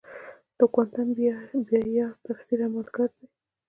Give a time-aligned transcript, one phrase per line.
[0.57, 3.25] د کوانټم بیارد تفسیر عملگر دی.